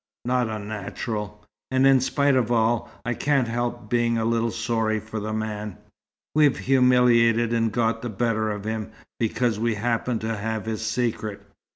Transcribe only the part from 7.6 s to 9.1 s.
got the better of him,